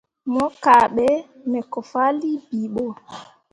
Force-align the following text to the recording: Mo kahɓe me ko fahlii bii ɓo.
Mo 0.33 0.43
kahɓe 0.63 1.07
me 1.49 1.59
ko 1.71 1.79
fahlii 1.91 2.39
bii 2.47 2.67
ɓo. 2.73 2.85